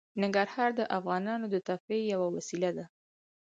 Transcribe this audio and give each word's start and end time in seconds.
ننګرهار 0.21 0.69
د 0.75 0.81
افغانانو 0.97 1.45
د 1.49 1.55
تفریح 1.69 2.03
یوه 2.13 2.27
وسیله 2.35 2.69
ده. 2.77 2.85